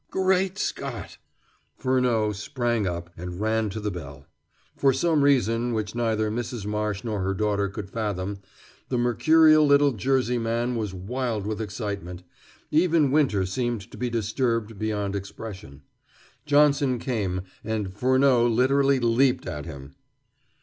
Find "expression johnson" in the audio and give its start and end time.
15.15-16.97